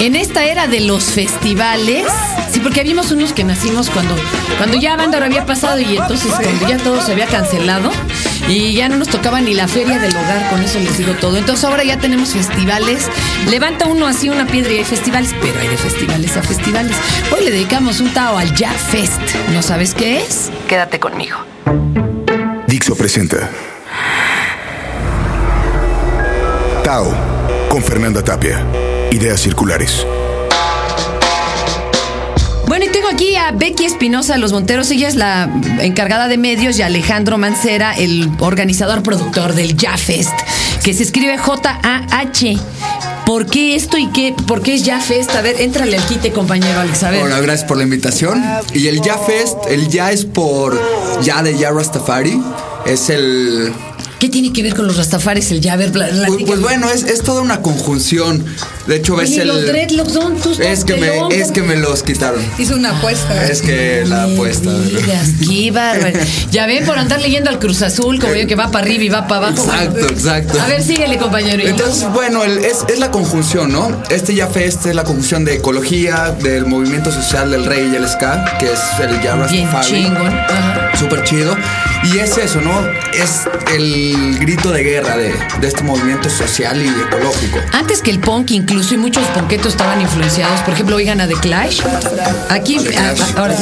en 0.00 0.16
esta 0.16 0.44
era 0.44 0.66
de 0.66 0.80
los 0.80 1.04
festivales, 1.04 2.06
sí, 2.50 2.60
porque 2.60 2.80
habíamos 2.80 3.12
unos 3.12 3.34
que 3.34 3.44
nacimos 3.44 3.90
cuando, 3.90 4.16
cuando 4.56 4.78
ya 4.78 4.96
Bándaro 4.96 5.26
había 5.26 5.44
pasado 5.44 5.78
y 5.78 5.98
entonces 5.98 6.32
cuando 6.32 6.66
ya 6.66 6.78
todo 6.78 7.02
se 7.02 7.12
había 7.12 7.26
cancelado 7.26 7.90
y 8.48 8.72
ya 8.72 8.88
no 8.88 8.96
nos 8.96 9.08
tocaba 9.08 9.42
ni 9.42 9.52
la 9.52 9.68
feria 9.68 9.98
del 9.98 10.16
hogar, 10.16 10.48
con 10.48 10.62
eso 10.62 10.78
les 10.80 10.96
digo 10.96 11.12
todo. 11.14 11.36
Entonces 11.36 11.64
ahora 11.66 11.84
ya 11.84 11.98
tenemos 11.98 12.30
festivales, 12.30 13.08
levanta 13.50 13.86
uno 13.86 14.06
así 14.06 14.30
una 14.30 14.46
piedra 14.46 14.72
y 14.72 14.78
hay 14.78 14.84
festivales, 14.84 15.34
pero 15.42 15.60
hay 15.60 15.68
de 15.68 15.76
festivales 15.76 16.34
a 16.36 16.42
festivales. 16.42 16.96
Hoy 17.30 17.44
le 17.44 17.50
dedicamos 17.50 18.00
un 18.00 18.12
tao 18.14 18.38
al 18.38 18.54
Ya 18.54 18.72
Fest. 18.72 19.20
¿No 19.52 19.62
sabes 19.62 19.94
qué 19.94 20.22
es? 20.22 20.50
Quédate 20.66 20.98
conmigo. 20.98 21.36
Dixo 22.66 22.96
presenta 22.96 23.50
Tao 26.82 27.14
con 27.68 27.82
Fernanda 27.82 28.22
Tapia. 28.24 28.64
Ideas 29.10 29.40
circulares. 29.40 30.06
Bueno, 32.68 32.84
y 32.84 32.88
tengo 32.90 33.08
aquí 33.08 33.34
a 33.34 33.50
Becky 33.50 33.84
Espinosa 33.84 34.34
de 34.34 34.38
Los 34.38 34.52
Monteros. 34.52 34.88
Ella 34.92 35.08
es 35.08 35.16
la 35.16 35.50
encargada 35.80 36.28
de 36.28 36.38
medios 36.38 36.78
y 36.78 36.82
Alejandro 36.82 37.36
Mancera, 37.36 37.92
el 37.96 38.30
organizador 38.38 39.02
productor 39.02 39.54
del 39.54 39.76
Ya 39.76 39.96
Fest, 39.96 40.32
que 40.84 40.94
se 40.94 41.02
escribe 41.02 41.36
J-A-H. 41.36 42.56
¿Por 43.26 43.46
qué 43.46 43.74
esto 43.74 43.98
y 43.98 44.06
qué? 44.08 44.34
¿Por 44.46 44.62
qué 44.62 44.74
es 44.74 44.84
Ya 44.84 45.00
Fest? 45.00 45.34
A 45.34 45.40
ver, 45.40 45.60
éntrale 45.60 45.96
al 45.96 46.04
quite, 46.04 46.30
compañero 46.30 46.78
Alex. 46.78 47.02
A 47.02 47.10
ver. 47.10 47.24
Hola, 47.24 47.40
gracias 47.40 47.66
por 47.66 47.76
la 47.76 47.82
invitación. 47.82 48.40
Y 48.72 48.86
el 48.86 49.00
Ya 49.02 49.18
Fest, 49.18 49.56
el 49.68 49.88
Ya 49.88 50.12
es 50.12 50.24
por 50.24 50.80
Ya 51.22 51.42
de 51.42 51.58
Ya 51.58 51.72
Rastafari. 51.72 52.40
Es 52.86 53.10
el. 53.10 53.72
¿Qué 54.20 54.28
tiene 54.28 54.52
que 54.52 54.62
ver 54.62 54.74
con 54.76 54.86
los 54.86 54.96
rastafares 54.98 55.50
el 55.50 55.60
Ya? 55.62 55.72
A 55.72 55.76
ver, 55.76 55.90
pla- 55.92 56.08
Pues, 56.26 56.42
pues 56.46 56.60
bueno, 56.60 56.90
es, 56.90 57.04
es 57.04 57.22
toda 57.22 57.40
una 57.40 57.62
conjunción. 57.62 58.44
De 58.86 58.96
hecho, 58.96 59.16
ves 59.16 59.36
el. 59.38 59.48
los 59.48 59.62
dreadlocks 59.66 60.12
son 60.12 60.36
tus 60.40 60.60
es 60.60 60.84
que, 60.84 60.96
me, 60.96 61.28
es 61.34 61.50
que 61.52 61.62
me 61.62 61.76
los 61.76 62.02
quitaron. 62.02 62.40
Hizo 62.58 62.76
una 62.76 62.96
apuesta. 62.98 63.46
Es 63.46 63.62
que 63.62 64.04
la 64.06 64.24
apuesta. 64.24 64.70
Digas, 64.78 65.30
qué 65.48 65.70
bárbaro. 65.74 66.18
Ya 66.50 66.66
ven 66.66 66.84
por 66.84 66.98
andar 66.98 67.20
leyendo 67.22 67.48
al 67.50 67.58
Cruz 67.58 67.80
Azul, 67.82 68.20
como 68.20 68.34
yo 68.34 68.46
que 68.46 68.54
va 68.56 68.70
para 68.70 68.84
arriba 68.84 69.04
y 69.04 69.08
va 69.08 69.26
para 69.26 69.48
abajo. 69.48 69.64
Exacto, 69.64 70.06
exacto. 70.08 70.60
A 70.60 70.66
ver, 70.66 70.82
síguele, 70.82 71.16
compañero. 71.16 71.66
Entonces, 71.66 72.06
bueno, 72.12 72.44
el- 72.44 72.58
es, 72.58 72.84
es 72.88 72.98
la 72.98 73.10
conjunción, 73.10 73.72
¿no? 73.72 74.02
Este 74.10 74.34
Ya 74.34 74.48
Fest 74.48 74.84
es 74.84 74.94
la 74.94 75.04
conjunción 75.04 75.46
de 75.46 75.54
ecología, 75.54 76.36
del 76.42 76.66
movimiento 76.66 77.10
social 77.10 77.50
del 77.50 77.64
rey 77.64 77.88
y 77.92 77.96
el 77.96 78.06
ska, 78.06 78.58
que 78.58 78.66
es 78.72 78.80
el 79.00 79.22
Ya 79.22 79.34
Bien 79.46 79.66
chingón. 79.82 80.28
Ajá. 80.28 80.90
Súper 80.98 81.24
chido. 81.24 81.56
Y 82.12 82.18
es 82.18 82.36
eso, 82.38 82.60
¿no? 82.60 82.86
Es 83.14 83.42
el 83.74 84.09
grito 84.38 84.70
de 84.72 84.82
guerra 84.82 85.16
de, 85.16 85.32
este 85.62 85.82
movimiento 85.82 86.28
social 86.30 86.80
y 86.82 86.88
ecológico. 86.88 87.58
Antes 87.72 88.00
que 88.02 88.10
el 88.10 88.18
punk, 88.20 88.50
incluso, 88.52 88.94
y 88.94 88.98
muchos 88.98 89.24
punketos 89.28 89.72
estaban 89.72 90.00
influenciados. 90.00 90.60
Por 90.60 90.74
ejemplo, 90.74 90.96
oigan 90.96 91.20
a 91.20 91.28
The 91.28 91.34
Clash. 91.34 91.80
Aquí, 92.48 92.76
a- 92.78 93.10
a- 93.10 93.40
ahora, 93.40 93.54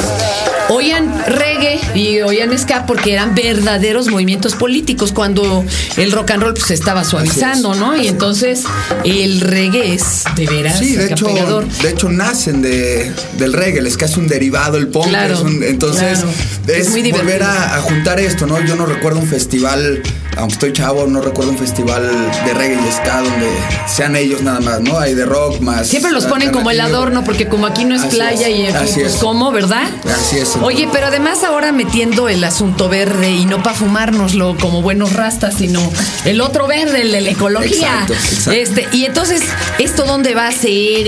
oían 0.70 1.12
reggae 1.26 1.80
y 1.94 2.20
oían 2.20 2.56
ska 2.58 2.86
porque 2.86 3.12
eran 3.12 3.34
verdaderos 3.34 4.08
movimientos 4.08 4.54
políticos 4.54 5.12
cuando 5.12 5.64
el 5.96 6.12
rock 6.12 6.32
and 6.32 6.42
roll 6.42 6.54
pues, 6.54 6.66
se 6.66 6.74
estaba 6.74 7.04
suavizando, 7.04 7.74
¿no? 7.74 7.96
Y 7.96 8.08
entonces 8.08 8.64
el 9.04 9.40
reggae 9.40 9.94
es 9.94 10.24
de 10.36 10.46
veras 10.46 10.78
Sí, 10.78 10.96
de 10.96 11.06
hecho, 11.12 11.26
pegador. 11.26 11.66
de 11.66 11.90
hecho 11.90 12.08
nacen 12.10 12.62
de, 12.62 13.12
del 13.38 13.52
reggae, 13.52 13.78
el 13.78 13.90
ska 13.90 14.06
es 14.06 14.16
un 14.16 14.28
derivado, 14.28 14.76
el 14.76 14.88
punk 14.88 15.08
Claro, 15.08 15.34
es 15.34 15.40
un- 15.40 15.62
entonces 15.62 16.18
claro. 16.20 16.30
es, 16.66 16.86
Es 16.86 16.90
muy 16.90 17.10
volver 17.12 17.42
a, 17.42 17.76
a 17.76 17.80
juntar 17.80 18.20
esto, 18.20 18.46
¿no? 18.46 18.60
Yo 18.64 18.76
no 18.76 18.84
recuerdo 18.86 19.20
un 19.20 19.26
festival, 19.26 20.02
aunque 20.36 20.52
estoy 20.52 20.72
chavo, 20.72 21.06
no 21.06 21.20
recuerdo 21.20 21.50
un 21.52 21.58
festival 21.58 22.02
de 22.44 22.54
reggae 22.54 22.74
y 22.76 22.92
ska 22.92 23.22
donde 23.22 23.48
sean 23.88 24.14
ellos 24.16 24.42
nada 24.42 24.60
más, 24.60 24.80
¿no? 24.80 24.98
Hay 24.98 25.14
de 25.14 25.24
rock 25.24 25.60
más. 25.60 25.88
Siempre 25.88 26.12
los 26.12 26.26
ponen 26.26 26.50
como 26.50 26.70
el 26.70 26.80
adorno, 26.80 27.24
porque 27.24 27.48
como 27.48 27.66
aquí 27.66 27.84
no 27.84 27.94
es 27.94 28.02
Así 28.02 28.16
playa 28.16 28.48
es, 28.48 28.96
y 28.96 29.00
pues 29.00 29.16
cómo, 29.16 29.50
¿verdad? 29.50 29.84
Así 30.04 30.38
es. 30.38 30.57
Oye, 30.62 30.88
pero 30.92 31.06
además 31.06 31.44
ahora 31.44 31.70
metiendo 31.72 32.28
el 32.28 32.42
asunto 32.42 32.88
verde 32.88 33.30
y 33.30 33.44
no 33.44 33.62
para 33.62 33.76
fumárnoslo 33.76 34.56
como 34.60 34.82
buenos 34.82 35.12
rastas, 35.12 35.54
sino 35.54 35.80
el 36.24 36.40
otro 36.40 36.66
verde, 36.66 37.02
el 37.02 37.12
de 37.12 37.20
la 37.20 37.30
ecología. 37.30 38.04
Exacto, 38.06 38.14
exacto. 38.14 38.52
Este, 38.52 38.88
y 38.92 39.04
entonces, 39.04 39.42
¿esto 39.78 40.04
dónde 40.04 40.34
va 40.34 40.48
a 40.48 40.52
ser? 40.52 41.06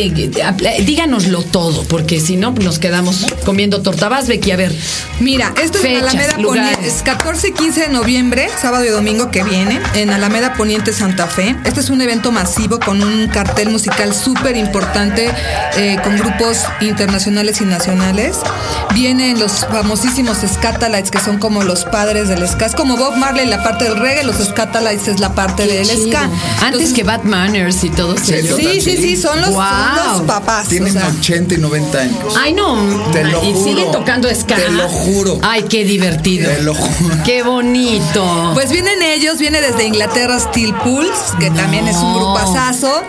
Díganoslo 0.84 1.42
todo, 1.42 1.84
porque 1.84 2.20
si 2.20 2.36
no, 2.36 2.52
nos 2.52 2.78
quedamos 2.78 3.26
comiendo 3.44 3.82
tortabas, 3.82 4.28
Becky. 4.28 4.52
A 4.52 4.56
ver, 4.56 4.72
Mira, 5.20 5.52
esto 5.62 5.78
es 5.78 5.84
en 5.84 5.96
Alameda. 5.98 6.36
Poniente, 6.36 6.86
es 6.86 7.02
14 7.02 7.48
y 7.48 7.52
15 7.52 7.80
de 7.82 7.88
noviembre, 7.88 8.48
sábado 8.60 8.86
y 8.86 8.88
domingo 8.88 9.30
que 9.30 9.42
viene, 9.44 9.78
en 9.94 10.10
Alameda 10.10 10.54
Poniente 10.54 10.94
Santa 10.94 11.26
Fe. 11.26 11.54
Este 11.64 11.80
es 11.80 11.90
un 11.90 12.00
evento 12.00 12.32
masivo 12.32 12.80
con 12.80 13.02
un 13.02 13.28
cartel 13.28 13.68
musical 13.68 14.14
súper 14.14 14.56
importante, 14.56 15.30
eh, 15.76 15.98
con 16.02 16.16
grupos 16.16 16.64
internacionales 16.80 17.60
y 17.60 17.64
nacionales. 17.66 18.38
Vienen 18.94 19.38
los 19.40 19.66
famosísimos 19.66 20.38
Scatalites, 20.46 21.10
que 21.10 21.18
son 21.18 21.38
como 21.38 21.62
los 21.64 21.84
padres 21.86 22.28
del 22.28 22.46
ska. 22.46 22.66
Es 22.66 22.74
como 22.74 22.96
Bob 22.96 23.16
Marley 23.16 23.46
la 23.46 23.62
parte 23.62 23.84
del 23.84 23.96
reggae, 23.98 24.22
los 24.22 24.36
Scatalites 24.36 25.08
es 25.08 25.18
la 25.20 25.34
parte 25.34 25.66
del 25.66 25.84
chido. 25.88 26.08
ska. 26.08 26.22
Antes 26.24 26.62
Entonces, 26.66 26.92
que 26.92 27.02
Bad 27.02 27.22
Manners 27.24 27.82
y 27.84 27.90
todo 27.90 28.16
Sí, 28.16 28.34
eso. 28.34 28.56
Sí, 28.56 28.80
sí, 28.80 28.96
sí, 28.98 29.16
son 29.16 29.40
los, 29.40 29.50
son 29.50 29.54
Wow. 29.56 30.18
los 30.18 30.22
papás. 30.26 30.66
o 30.66 30.68
Tienen 30.68 30.92
sea. 30.92 31.08
80 31.18 31.54
y 31.54 31.58
90 31.58 31.98
años. 31.98 32.34
Ay, 32.38 32.52
no. 32.52 32.76
Te 33.12 33.24
lo 33.24 33.42
y 33.44 33.52
juro. 33.52 33.64
siguen 33.64 33.90
tocando 33.92 34.28
ska. 34.34 34.56
Te 34.56 34.68
lo 34.70 34.88
juro. 34.88 35.38
Ay, 35.42 35.64
qué 35.68 35.84
divertido. 35.84 36.50
Te 36.50 36.62
lo 36.62 36.74
juro. 36.74 37.16
Qué 37.24 37.42
bonito. 37.42 38.50
Pues 38.54 38.70
vienen 38.70 39.02
ellos, 39.02 39.38
viene 39.38 39.60
desde 39.60 39.84
Inglaterra 39.84 40.38
Steel 40.38 40.74
Pulse, 40.74 41.10
que 41.38 41.50
también 41.50 41.88
es 41.88 41.96
un 41.96 42.14
grupazazo. 42.14 43.02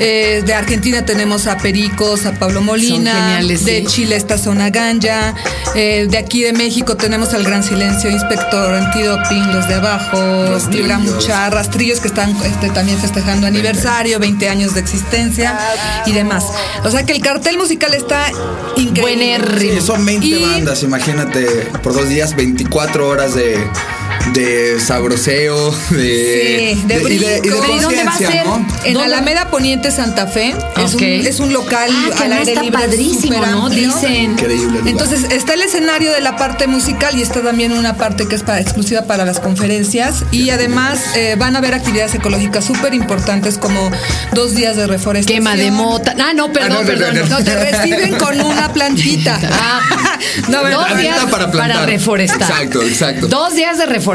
Eh, 0.00 0.42
de 0.44 0.54
Argentina 0.54 1.04
tenemos 1.04 1.46
a 1.46 1.56
Pericos, 1.56 2.26
a 2.26 2.32
Pablo 2.32 2.60
Molina. 2.60 3.12
Son 3.12 3.20
geniales, 3.22 3.64
de 3.64 3.80
sí. 3.80 3.86
Chile 3.86 4.16
está 4.16 4.36
Zona 4.38 4.70
Ganja. 4.70 5.34
Eh, 5.80 6.08
de 6.10 6.18
aquí 6.18 6.42
de 6.42 6.52
México 6.52 6.96
tenemos 6.96 7.34
al 7.34 7.44
Gran 7.44 7.62
Silencio, 7.62 8.10
Inspector 8.10 8.74
Antidoping, 8.74 9.52
los 9.52 9.68
de 9.68 9.74
abajo. 9.74 10.58
Libra 10.72 10.98
Mucha, 10.98 11.48
Rastrillos 11.50 12.00
que 12.00 12.08
están 12.08 12.34
este, 12.44 12.68
también 12.70 12.98
festejando 12.98 13.46
aniversario, 13.46 14.18
20 14.18 14.48
años 14.48 14.74
de 14.74 14.80
existencia 14.80 15.56
y 16.04 16.10
demás. 16.12 16.46
O 16.82 16.90
sea 16.90 17.06
que 17.06 17.12
el 17.12 17.20
cartel 17.20 17.58
musical 17.58 17.94
está 17.94 18.26
increíble. 18.74 19.38
Sí, 19.60 19.80
son 19.80 20.04
20 20.04 20.26
Y- 20.26 20.42
bandas, 20.42 20.82
imagínate, 20.82 21.44
por 21.84 21.94
dos 21.94 22.08
días, 22.08 22.34
24 22.34 23.08
horas 23.08 23.36
de, 23.36 23.64
de 24.32 24.78
sabroseo, 24.80 25.70
de, 25.90 26.76
Sí, 26.76 26.82
de 26.86 26.94
y 26.94 26.98
de, 27.02 27.14
y 27.14 27.18
de 27.18 27.40
brinco. 27.40 27.60
¿Pero 27.62 27.76
y 27.76 27.80
dónde 27.80 28.04
va 28.04 28.12
a 28.12 28.18
ser? 28.18 28.46
¿no? 28.46 28.56
En 28.84 28.94
¿Dónde? 28.94 29.04
Alameda 29.14 29.50
Poniente 29.50 29.90
Santa 29.90 30.26
Fe. 30.26 30.54
Es, 30.76 30.94
un, 30.94 31.02
es 31.02 31.40
un 31.40 31.52
local 31.52 31.90
Ah, 31.90 32.14
que 32.16 32.24
al 32.24 32.32
aire 32.32 32.52
está 32.52 32.62
libre. 32.62 32.78
padrísimo, 32.78 33.44
¿no? 33.46 33.66
amplio. 33.66 33.88
Dicen. 33.94 34.32
Increíble 34.32 34.66
lugar. 34.78 34.88
Entonces 34.88 35.24
está 35.30 35.54
el 35.54 35.62
escenario 35.62 36.12
de 36.12 36.20
la 36.20 36.36
parte 36.36 36.66
musical 36.66 37.18
y 37.18 37.22
está 37.22 37.42
también 37.42 37.72
una 37.72 37.96
parte 37.96 38.26
que 38.28 38.34
es 38.34 38.42
para, 38.42 38.60
exclusiva 38.60 39.02
para 39.02 39.24
las 39.24 39.40
conferencias 39.40 40.24
y 40.30 40.50
además 40.50 41.00
eh, 41.16 41.36
van 41.38 41.54
a 41.56 41.58
haber 41.58 41.74
actividades 41.74 42.14
ecológicas 42.14 42.64
súper 42.64 42.94
importantes 42.94 43.58
como 43.58 43.90
dos 44.34 44.54
días 44.54 44.76
de 44.76 44.86
reforestación. 44.86 45.38
Quema 45.38 45.56
de 45.56 45.70
mota. 45.70 46.14
Ah, 46.18 46.32
no, 46.34 46.52
perdón, 46.52 46.72
Ah, 46.72 46.80
no, 46.82 46.86
perdón. 46.86 47.14
no, 47.14 47.22
no. 47.26 47.38
No, 47.38 47.44
te 47.44 47.54
reciben 47.56 48.16
con 48.16 48.40
una 48.40 48.72
plantita. 48.72 49.38
Ah, 49.60 49.80
No, 50.48 50.62
¿verdad? 50.62 50.88
dos 50.88 50.98
días 50.98 51.18
para 51.30 51.50
plantar. 51.50 51.86
reforestar. 51.86 52.40
Exacto, 52.42 52.82
exacto. 52.82 53.26
Dos 53.28 53.54
días 53.54 53.78
de 53.78 53.86
reforestación. 53.86 54.07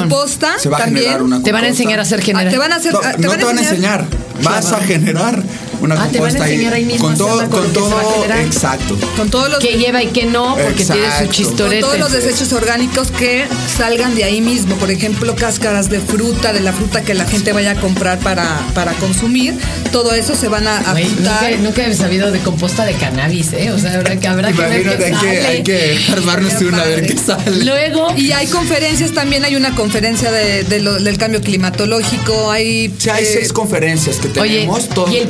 Composta 0.00 0.58
Se 0.58 0.68
va 0.68 0.76
a 0.78 0.80
también. 0.80 1.04
generar 1.04 1.22
una 1.22 1.42
Te 1.42 1.52
van 1.52 1.64
a 1.64 1.68
enseñar 1.68 1.98
a 1.98 2.02
hacer 2.02 2.20
Ah, 2.20 2.24
generar. 2.24 2.52
te 2.52 2.58
van 2.58 2.72
a 2.72 2.76
hacer. 2.76 2.92
No, 2.92 3.00
ah, 3.02 3.12
no 3.18 3.30
te 3.36 3.44
van 3.44 3.58
a 3.58 3.60
enseñar, 3.62 4.04
vas 4.42 4.72
a 4.72 4.80
generar 4.80 5.42
una 5.80 5.94
Ah, 6.02 6.08
te 6.10 6.18
van 6.20 6.30
a 6.30 6.32
composta 6.32 6.48
enseñar 6.50 6.74
ahí 6.74 6.84
mismo 6.84 7.06
con 7.08 7.16
todo, 7.18 7.38
con 7.38 7.48
con 7.50 7.62
lo 7.62 7.72
que 7.72 7.80
se 7.80 7.94
va 7.94 8.00
a 8.00 8.02
todo, 8.04 8.24
exacto. 8.34 8.98
Con 9.16 9.30
todos 9.30 9.50
los 9.50 9.58
¿Qué 9.58 9.76
lleva 9.78 10.02
y 10.02 10.08
qué 10.08 10.26
no? 10.26 10.56
Porque 10.56 10.84
tiene 10.84 11.00
su 11.00 11.04
Exacto. 11.06 11.24
con 11.26 11.32
chistorete. 11.34 11.80
todos 11.80 11.98
los 11.98 12.12
desechos 12.12 12.52
orgánicos 12.52 13.10
que 13.10 13.44
salgan 13.76 14.14
de 14.14 14.24
ahí 14.24 14.40
mismo. 14.40 14.76
Por 14.76 14.90
ejemplo, 14.90 15.34
cáscaras 15.36 15.90
de 15.90 16.00
fruta, 16.00 16.52
de 16.52 16.60
la 16.60 16.72
fruta 16.72 17.02
que 17.02 17.14
la 17.14 17.24
gente 17.24 17.52
vaya 17.52 17.72
a 17.72 17.74
comprar 17.76 18.18
para, 18.20 18.60
para 18.74 18.92
consumir. 18.94 19.54
Todo 19.92 20.14
eso 20.14 20.34
se 20.36 20.48
van 20.48 20.66
a, 20.66 20.78
a 20.78 20.94
nunca, 20.94 21.50
nunca 21.60 21.86
he 21.86 21.94
sabido 21.94 22.30
de 22.30 22.38
composta 22.40 22.84
de 22.84 22.94
cannabis, 22.94 23.52
¿eh? 23.52 23.70
O 23.72 23.78
sea, 23.78 23.94
habrá 23.94 24.16
que, 24.16 24.28
habrá 24.28 24.52
que 24.52 24.62
ver 24.62 24.82
qué 24.82 24.90
hay 25.04 25.10
que, 25.12 25.14
sale. 25.16 25.46
hay 25.46 25.62
que 25.62 25.98
armarnos 26.12 26.54
Qué 26.54 26.64
una 26.64 26.82
a 26.82 26.84
ver 26.86 27.06
qué 27.06 27.16
sale. 27.16 27.64
Luego, 27.64 28.14
Y 28.16 28.32
hay 28.32 28.46
conferencias, 28.46 29.12
también 29.12 29.44
hay 29.44 29.56
una 29.56 29.74
conferencia 29.74 30.30
de, 30.30 30.64
de 30.64 30.80
lo- 30.80 30.98
del 31.00 31.16
cambio 31.18 31.40
climatológico, 31.40 32.50
hay... 32.50 32.92
Sí, 32.98 33.08
hay 33.10 33.24
eh, 33.24 33.30
seis 33.34 33.52
conferencias 33.52 34.16
que 34.16 34.38
oye, 34.40 34.54
tenemos. 34.60 34.88
todo- 34.88 35.10
y 35.12 35.16
el 35.18 35.28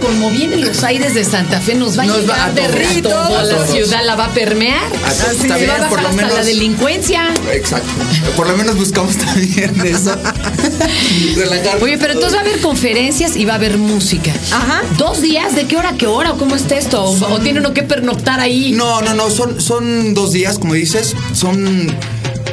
como 0.00 0.30
vienen 0.30 0.64
los 0.64 0.82
aires 0.84 1.14
de 1.14 1.24
Santa 1.24 1.60
Fe, 1.60 1.74
nos 1.74 1.98
va 1.98 2.04
a 2.04 2.06
Nos 2.06 2.20
llegar 2.20 2.38
va 2.38 2.44
a 2.46 2.52
de 2.52 2.68
rito. 2.68 3.08
Toda 3.08 3.42
la 3.44 3.66
ciudad 3.66 4.04
la 4.04 4.14
va 4.14 4.26
a 4.26 4.30
permear. 4.32 4.80
Así 5.04 5.42
Está 5.42 5.54
se 5.58 5.64
bien, 5.64 5.70
va 5.80 5.86
a 5.86 5.88
por 5.88 6.02
lo 6.02 6.08
hasta 6.08 6.22
la 6.22 6.28
menos- 6.28 6.46
delincuencia. 6.46 7.28
Exacto. 7.52 7.88
Por 8.36 8.48
lo 8.48 8.56
menos 8.56 8.76
buscamos 8.76 9.16
también 9.18 9.74
eso. 9.84 10.16
Relajar. 11.36 11.82
Oye, 11.82 11.98
pero 11.98 12.12
entonces 12.14 12.34
va 12.38 12.42
a 12.42 12.44
haber 12.48 12.60
conferencias 12.60 13.36
y 13.36 13.44
va 13.44 13.54
a 13.54 13.56
haber 13.56 13.78
música. 13.78 14.32
Ajá. 14.52 14.82
¿Dos 14.96 15.20
días? 15.20 15.54
¿De 15.54 15.66
qué 15.66 15.76
hora 15.76 15.90
a 15.90 15.96
qué 15.96 16.06
hora? 16.06 16.32
¿O 16.32 16.38
cómo 16.38 16.54
está 16.56 16.76
esto? 16.76 17.02
¿O, 17.02 17.32
o 17.34 17.38
tiene 17.40 17.60
uno 17.60 17.74
que 17.74 17.82
pernoctar 17.82 18.40
ahí? 18.40 18.72
No, 18.72 19.00
no, 19.02 19.14
no, 19.14 19.30
son, 19.30 19.60
son 19.60 20.14
dos 20.14 20.32
días, 20.32 20.58
como 20.58 20.74
dices, 20.74 21.14
son 21.32 21.92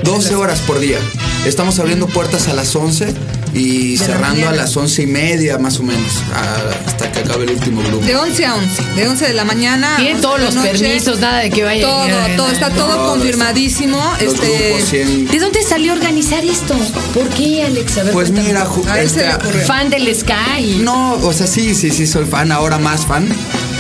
12 0.04 0.36
horas 0.36 0.60
por 0.62 0.80
día. 0.80 0.98
Estamos 1.46 1.80
abriendo 1.80 2.08
puertas 2.08 2.48
a 2.48 2.54
las 2.54 2.76
11 2.76 3.14
y 3.54 3.98
la 3.98 4.06
cerrando 4.06 4.50
a 4.50 4.52
las 4.54 4.76
once 4.78 5.04
y 5.04 5.08
media 5.08 5.58
más 5.58 5.80
o 5.80 5.84
menos, 5.84 6.18
a- 6.34 6.88
hasta 6.88 7.12
que 7.12 7.20
acabe 7.20 7.44
el 7.46 7.52
último 7.52 7.82
grupo. 7.84 8.06
De 8.06 8.16
11 8.16 8.46
a 8.46 8.56
11. 8.56 8.84
De 8.96 9.08
11 9.08 9.28
de 9.28 9.34
la 9.34 9.46
mañana. 9.46 9.94
a 9.94 9.98
Tienen 9.98 10.16
11 10.16 10.22
todos 10.28 10.42
los 10.42 10.56
noche. 10.56 10.70
permisos, 10.72 11.20
nada 11.20 11.40
de 11.40 11.50
que 11.50 11.64
vaya. 11.64 11.82
Todo, 11.86 12.08
todo, 12.38 12.52
está 12.52 12.70
todo 12.72 12.88
Todo, 12.96 13.14
confirmadísimo. 13.14 13.98
Los 14.22 14.34
este, 14.34 14.70
grupos 14.70 14.90
100. 14.90 15.28
¿De 15.28 15.40
dónde 15.40 15.64
salió 15.64 15.94
organizar 15.94 16.44
esto? 16.46 16.76
¿Por 17.14 17.28
qué, 17.30 17.64
Alex? 17.64 17.98
A 17.98 18.04
ver, 18.04 18.14
Pues 18.14 18.32
mira, 18.32 18.68
A 18.90 19.02
este. 19.02 19.24
Fan 19.66 19.90
del 19.90 20.14
Sky. 20.16 20.80
No, 20.82 21.14
o 21.16 21.34
sea, 21.34 21.48
sí, 21.48 21.76
sí, 21.76 21.92
sí, 21.92 22.08
soy 22.08 22.26
fan, 22.26 22.52
ahora 22.52 22.78
más 22.80 23.06
fan. 23.06 23.28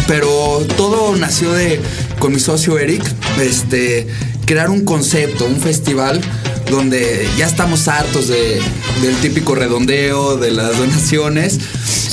Pero 0.07 0.65
todo 0.77 1.15
nació 1.15 1.53
de, 1.53 1.79
con 2.19 2.33
mi 2.33 2.39
socio 2.39 2.77
Eric, 2.77 3.03
este, 3.41 4.05
crear 4.45 4.69
un 4.69 4.83
concepto, 4.83 5.45
un 5.45 5.59
festival 5.61 6.19
donde 6.75 7.27
ya 7.37 7.45
estamos 7.45 7.87
hartos 7.87 8.27
de, 8.27 8.61
del 9.01 9.15
típico 9.21 9.55
redondeo, 9.55 10.37
de 10.37 10.51
las 10.51 10.77
donaciones. 10.77 11.59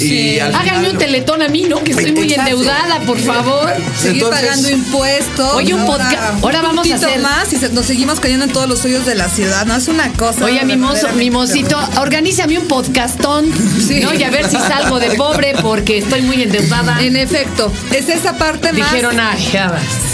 Y 0.00 0.38
al 0.38 0.54
Háganme 0.54 0.70
final- 0.78 0.90
un 0.92 0.98
teletón 0.98 1.42
a 1.42 1.48
mí, 1.48 1.64
¿no? 1.68 1.82
Que 1.84 1.90
estoy 1.90 2.12
muy 2.12 2.32
endeudada, 2.32 3.00
por 3.00 3.18
favor. 3.18 3.70
Seguir 3.98 4.22
Entonces- 4.22 4.40
pagando 4.40 4.70
impuestos. 4.70 5.54
Oye, 5.54 5.74
un 5.74 5.84
podcast- 5.86 6.42
ahora 6.42 6.62
vamos 6.62 6.86
a 6.86 6.90
poquito 6.94 7.06
hacer- 7.06 7.20
más 7.20 7.52
y 7.52 7.56
se- 7.56 7.68
nos 7.70 7.84
seguimos 7.86 8.18
cayendo 8.18 8.44
en 8.46 8.52
todos 8.52 8.66
los 8.68 8.82
hoyos 8.84 9.04
de 9.04 9.14
la 9.14 9.28
ciudad. 9.28 9.66
No 9.66 9.76
es 9.76 9.88
una 9.88 10.10
cosa. 10.14 10.44
Oye, 10.46 10.64
mimoso, 10.64 11.08
mimosito, 11.16 11.78
organízame 11.98 12.58
un 12.58 12.66
podcastón, 12.66 13.52
Sí. 13.86 14.00
¿no? 14.00 14.14
Y 14.14 14.22
a 14.22 14.30
ver 14.30 14.48
si 14.48 14.56
salgo 14.56 14.98
de 14.98 15.10
pobre 15.16 15.54
porque 15.60 15.98
estoy 15.98 16.22
muy 16.22 16.42
endeudada. 16.42 17.02
En 17.02 17.16
efecto, 17.16 17.70
es 17.92 18.08
esa 18.08 18.38
parte 18.38 18.72
más. 18.72 18.90
Dijeron, 18.92 19.16
vas. 19.16 19.38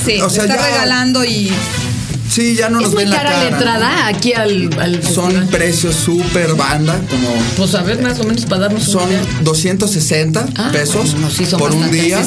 Sí, 0.05 0.21
O 0.21 0.29
sea, 0.31 0.45
está 0.45 0.57
ya- 0.57 0.67
regalando 0.67 1.25
y 1.25 1.53
Sí, 2.31 2.55
ya 2.57 2.69
no 2.69 2.79
Es 2.79 2.85
nos 2.87 2.95
muy 2.95 3.05
ven 3.05 3.11
la 3.11 3.17
cara 3.17 3.31
cara. 3.31 3.43
la 3.45 3.49
entrada 3.57 4.07
aquí 4.09 4.33
al, 4.35 4.71
al 4.81 5.03
Son 5.03 5.27
festival. 5.31 5.49
precios 5.49 5.95
súper 5.95 6.55
banda, 6.55 6.99
como 7.11 7.29
Pues 7.57 7.75
a 7.75 7.83
ver, 7.83 8.03
más 8.03 8.19
o 8.21 8.25
menos 8.25 8.45
para 8.47 8.63
darnos 8.63 8.85
son 8.85 9.05
una 9.05 9.13
idea. 9.13 9.23
260 9.43 10.47
Ah, 10.57 10.71
pesos 10.73 11.13
bueno, 11.13 11.31
sí, 11.31 11.47
son 11.47 11.59
por 11.59 11.73
un 11.73 11.91
día 11.91 12.21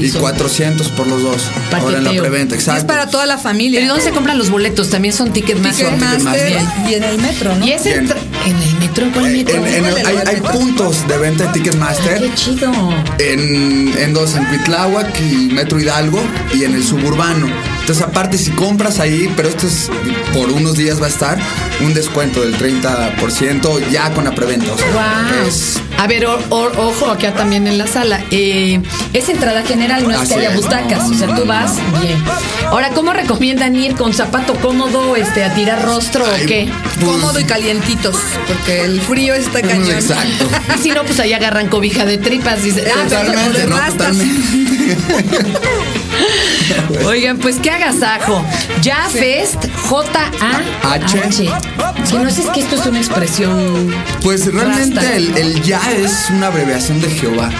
y 0.00 0.08
son. 0.10 0.20
400 0.20 0.88
por 0.90 1.06
los 1.06 1.22
dos. 1.22 1.42
Ahora 1.72 1.98
en 1.98 2.04
la 2.04 2.10
Paqueteo. 2.10 2.22
preventa, 2.22 2.54
exacto. 2.54 2.80
es 2.80 2.84
para 2.86 3.08
toda 3.10 3.26
la 3.26 3.38
familia. 3.38 3.80
¿Pero 3.80 3.86
¿y 3.86 3.88
dónde 3.88 4.04
se 4.04 4.10
compran 4.10 4.38
los 4.38 4.50
boletos? 4.50 4.90
También 4.90 5.14
son 5.14 5.32
Ticketmaster. 5.32 5.86
Ticketmaster 5.88 6.58
y 6.88 6.94
en 6.94 7.04
el 7.04 7.18
metro, 7.18 7.54
¿no? 7.56 7.66
Y 7.66 7.72
es 7.72 7.86
entra- 7.86 8.16
en 8.46 8.56
el 8.56 8.74
metro, 8.78 9.06
¿cuál 9.12 9.32
metro? 9.32 9.56
en- 9.56 9.66
en 9.66 9.84
el- 9.86 9.94
¿Cuál 9.94 10.06
hay, 10.06 10.16
hay 10.36 10.40
puntos 10.40 11.08
de 11.08 11.18
venta 11.18 11.44
de 11.46 11.52
Ticketmaster 11.54 12.18
Qué 12.20 12.34
chido. 12.34 12.70
en, 13.18 13.92
en 13.98 14.12
dos, 14.12 14.34
en 14.36 14.44
Cuitláhuac 14.44 15.18
y 15.20 15.46
Metro 15.52 15.80
Hidalgo 15.80 16.20
y 16.54 16.64
en 16.64 16.74
el 16.74 16.84
suburbano. 16.84 17.46
Entonces, 17.86 18.04
aparte, 18.04 18.36
si 18.36 18.50
compras 18.50 18.98
ahí, 18.98 19.32
pero 19.36 19.48
esto 19.48 19.68
es 19.68 19.88
por 20.34 20.50
unos 20.50 20.74
días 20.76 21.00
va 21.00 21.06
a 21.06 21.08
estar, 21.08 21.38
un 21.80 21.94
descuento 21.94 22.40
del 22.40 22.56
30% 22.58 23.78
ya 23.92 24.10
con 24.12 24.24
la 24.24 24.32
preventa. 24.34 24.72
O 24.72 24.76
sea, 24.76 24.86
Wow. 24.90 25.46
es- 25.46 25.80
A 25.96 26.08
ver, 26.08 26.26
o- 26.26 26.38
o- 26.50 26.88
ojo, 26.88 27.08
acá 27.12 27.32
también 27.32 27.68
en 27.68 27.78
la 27.78 27.86
sala. 27.86 28.20
Eh, 28.32 28.80
es 29.12 29.28
entrada 29.28 29.62
general, 29.62 30.02
no 30.02 30.10
es 30.10 30.16
Así 30.18 30.34
que 30.34 30.40
haya 30.40 30.50
es. 30.50 30.56
butacas. 30.56 31.08
O 31.08 31.14
sea, 31.14 31.32
tú 31.36 31.44
vas 31.46 31.74
bien. 32.02 32.20
Ahora, 32.70 32.90
¿cómo 32.90 33.12
recomiendan 33.12 33.76
ir 33.76 33.94
con 33.94 34.12
zapato 34.12 34.54
cómodo 34.56 35.14
este, 35.14 35.44
a 35.44 35.54
tirar 35.54 35.84
rostro 35.84 36.24
o 36.24 36.46
qué? 36.46 36.68
Cómodo 37.02 37.38
y 37.38 37.44
calientitos, 37.44 38.16
porque 38.48 38.80
el 38.84 39.00
frío 39.00 39.32
está 39.34 39.62
cañón. 39.62 39.90
Exacto. 39.92 40.48
Y 40.76 40.82
si 40.82 40.90
no, 40.90 41.04
pues 41.04 41.20
ahí 41.20 41.32
agarran 41.32 41.68
cobija 41.68 42.04
de 42.04 42.18
tripas 42.18 42.64
y 42.66 42.72
se- 42.72 42.80
Ah, 42.90 43.06
pero- 43.08 43.20
Totalmente, 43.22 43.58
de 43.60 43.66
no, 43.68 43.76
totalmente. 43.78 44.96
Oigan, 47.04 47.38
pues 47.38 47.56
qué 47.56 47.70
agasajo. 47.70 48.44
Ya 48.82 49.08
Fest, 49.10 49.64
J-A-H. 49.88 51.20
H. 51.20 51.50
Si 52.04 52.16
no 52.16 52.28
es, 52.28 52.36
que 52.54 52.60
esto 52.60 52.76
es 52.76 52.86
una 52.86 52.98
expresión. 52.98 53.94
Pues 54.22 54.52
realmente 54.52 55.16
el, 55.16 55.36
el 55.36 55.62
ya 55.62 55.80
es 55.92 56.30
una 56.30 56.48
abreviación 56.48 57.00
de 57.00 57.10
Jehová. 57.10 57.50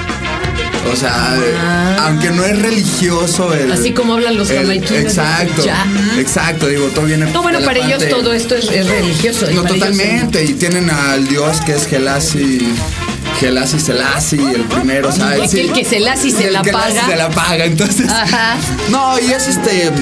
O 0.92 0.94
sea, 0.94 1.34
eh, 1.36 1.96
aunque 2.00 2.30
no 2.30 2.44
es 2.44 2.60
religioso 2.62 3.52
el. 3.52 3.72
Ah. 3.72 3.74
Así 3.74 3.92
como 3.92 4.14
hablan 4.14 4.36
los 4.36 4.48
jamaiquinos, 4.48 4.90
Exacto. 5.02 5.64
ya. 5.64 5.84
Exacto, 6.18 6.68
digo, 6.68 6.86
todo 6.94 7.06
viene. 7.06 7.26
No, 7.32 7.42
bueno, 7.42 7.60
para 7.60 7.78
ellos 7.78 8.04
todo 8.08 8.32
esto 8.32 8.54
es, 8.54 8.70
es 8.70 8.86
religioso. 8.88 9.46
No, 9.46 9.50
ellos 9.50 9.66
totalmente. 9.66 10.44
Y 10.44 10.54
tienen 10.54 10.88
al 10.90 11.26
dios 11.26 11.60
que 11.62 11.74
es 11.74 11.86
Gelasi. 11.86 12.74
Gelasi 13.38 13.78
Selasi, 13.78 14.38
el 14.38 14.62
primero, 14.62 15.12
¿sabes? 15.12 15.52
Y 15.52 15.60
aquel 15.60 15.72
que 15.72 15.84
se 15.84 15.96
el 15.96 16.04
la 16.52 16.62
que 16.62 16.72
paga. 16.72 17.06
Se 17.06 17.16
la 17.16 17.28
paga, 17.30 17.64
entonces. 17.66 18.08
Ajá. 18.08 18.56
No, 18.90 19.18
y 19.18 19.30
es 19.32 19.46
este. 19.48 19.92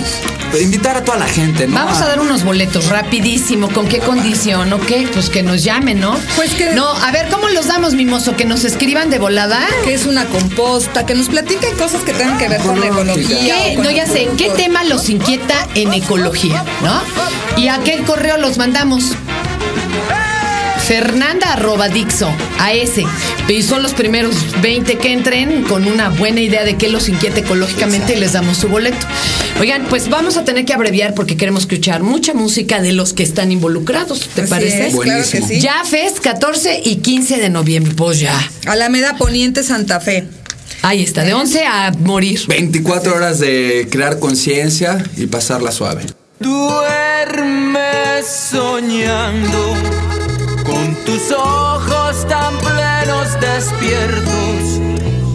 Invitar 0.61 0.97
a 0.97 1.03
toda 1.03 1.19
la 1.19 1.27
gente, 1.27 1.67
¿no? 1.67 1.75
Vamos 1.75 2.01
a 2.01 2.07
dar 2.07 2.21
unos 2.21 2.45
boletos 2.45 2.89
rapidísimo. 2.89 3.69
¿Con 3.71 3.89
qué 3.89 3.99
condición? 3.99 4.73
¿O 4.73 4.81
qué? 4.81 5.09
Pues 5.13 5.29
que 5.29 5.43
nos 5.43 5.65
llamen, 5.65 5.99
¿no? 5.99 6.17
Pues 6.37 6.53
que- 6.53 6.75
No, 6.75 6.87
a 6.89 7.11
ver, 7.11 7.27
¿cómo 7.29 7.49
los 7.49 7.67
damos, 7.67 7.95
mimoso? 7.95 8.37
Que 8.37 8.45
nos 8.45 8.63
escriban 8.65 9.11
de 9.11 9.19
volada. 9.19 9.61
Que 9.85 9.95
es 9.95 10.07
una 10.07 10.27
composta, 10.27 11.05
que 11.07 11.15
nos 11.17 11.29
platiquen 11.29 11.75
cosas 11.77 12.03
que 12.03 12.13
tengan 12.13 12.39
que 12.39 12.49
ver 12.49 12.61
con 12.61 12.79
la 12.79 12.87
ecología. 12.87 13.27
¿Qué? 13.57 13.71
o 13.73 13.75
con 13.77 13.85
No, 13.85 13.91
ya 13.91 14.07
sé, 14.07 14.29
¿qué 14.39 14.51
tema 14.51 14.85
los 14.85 15.09
inquieta 15.09 15.67
en 15.75 15.93
ecología? 15.93 16.63
¿No? 16.85 17.01
¿Y 17.61 17.67
a 17.67 17.79
qué 17.79 18.03
correo 18.07 18.37
los 18.37 18.57
mandamos? 18.57 19.11
Fernanda 20.87 21.55
arroba 21.55 21.89
Dixo, 21.89 22.31
a 22.59 22.73
ese. 22.75 23.05
Y 23.49 23.63
son 23.63 23.83
los 23.83 23.95
primeros 23.95 24.35
20 24.61 24.99
que 24.99 25.13
entren 25.13 25.63
con 25.65 25.87
una 25.87 26.11
buena 26.11 26.41
idea 26.43 26.63
de 26.65 26.77
qué 26.77 26.89
los 26.89 27.09
inquieta 27.09 27.41
ecológicamente 27.41 28.15
y 28.15 28.17
les 28.21 28.33
damos 28.35 28.59
su 28.59 28.69
boleto. 28.69 29.07
Oigan, 29.61 29.87
pues 29.89 30.11
vamos 30.11 30.37
a 30.37 30.45
tener 30.45 30.65
que 30.67 30.75
abreviar 30.75 31.15
porque 31.15 31.37
queremos 31.39 31.63
escuchar 31.63 32.03
mucha 32.03 32.35
música 32.35 32.83
de 32.83 32.93
los 32.93 33.15
que 33.15 33.23
están 33.23 33.51
involucrados, 33.51 34.29
¿te 34.35 34.43
Así 34.43 34.51
parece? 34.51 34.89
es, 34.89 34.95
claro 34.95 35.23
que 35.23 35.39
Buenísimo. 35.39 35.49
sí. 35.49 35.61
Ya 35.61 35.83
Fest 35.85 36.19
14 36.19 36.83
y 36.85 36.97
15 36.97 37.39
de 37.39 37.49
noviembre, 37.49 37.95
pues 37.97 38.21
ya. 38.21 38.39
Alameda 38.67 39.17
Poniente 39.17 39.63
Santa 39.63 40.01
Fe. 40.01 40.29
Ahí 40.83 41.03
está, 41.03 41.25
de 41.25 41.33
11 41.33 41.65
a 41.65 41.93
morir. 42.01 42.43
24 42.47 43.15
horas 43.15 43.39
de 43.39 43.89
crear 43.91 44.19
conciencia 44.19 45.03
y 45.17 45.27
pasarla 45.29 45.73
suave. 45.73 46.03
Duermes 46.41 48.27
soñando 48.51 49.75
con 50.65 50.95
tus 51.05 51.31
ojos 51.31 52.27
tan 52.27 52.57
plenos 52.59 53.41
despiertos, 53.41 54.81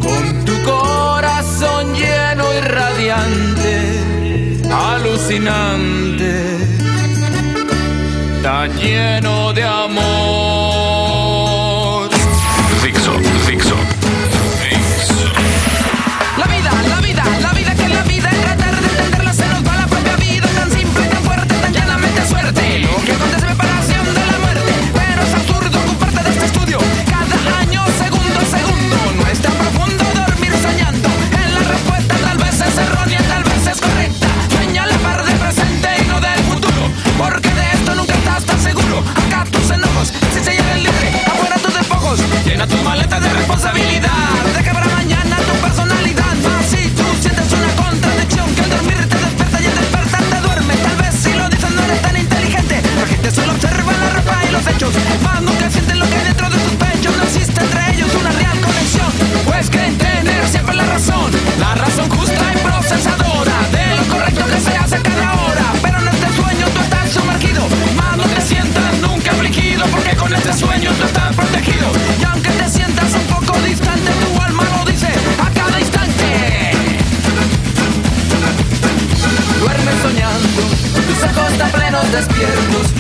con 0.02 0.46
tu 0.46 0.54
corazón 0.64 1.94
lleno 1.94 2.44
y 2.54 2.62
radiante, 2.62 4.02
alucinante, 4.72 6.34
tan 8.44 8.76
lleno 8.78 9.39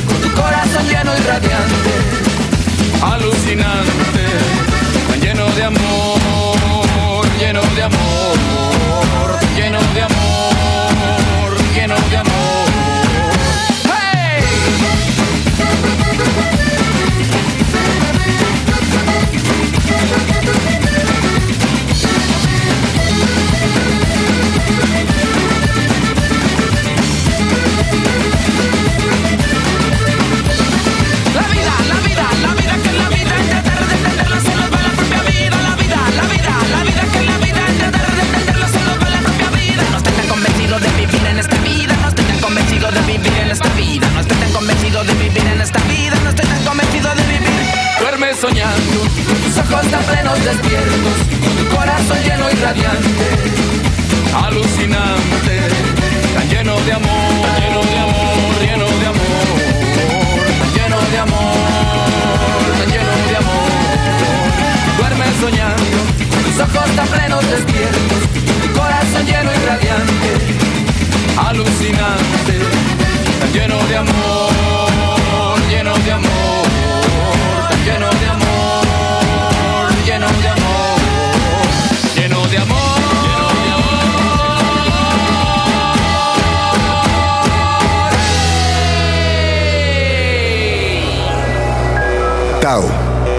con 0.07 0.21
tu 0.21 0.29
corazón 0.33 0.87
lleno 0.87 1.11
y 1.17 1.21
radiante, 1.21 1.93
alucinante, 3.01 4.25
lleno 5.21 5.45
de 5.51 5.63
amor, 5.63 7.25
lleno 7.39 7.61
de 7.75 7.83
amor, 7.83 9.39
lleno 9.55 9.79
de 9.93 10.01
amor, 10.01 11.57
lleno 11.73 11.95
de 12.09 12.17
amor. 12.17 12.69
¡Hey! 13.85 14.43
radiante, 20.05 20.28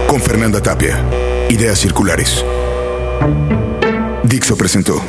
Con 0.09 0.21
Fernanda 0.21 0.61
Tapia. 0.61 1.05
Ideas 1.51 1.79
circulares. 1.79 2.45
Dixo 4.25 4.57
presentó. 4.57 5.01